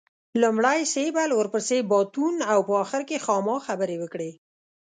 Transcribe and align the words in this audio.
لومړی 0.41 0.79
سېبل 0.93 1.29
ورپسې 1.39 1.77
باتون 1.91 2.35
او 2.51 2.59
په 2.67 2.73
اخر 2.83 3.01
کې 3.09 3.21
خاما 3.25 3.57
خبرې 3.67 3.95
وکړې. 3.99 4.31